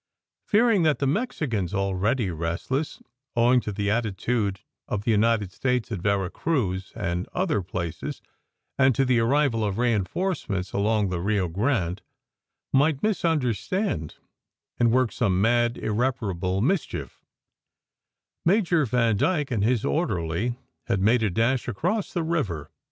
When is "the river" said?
22.11-22.71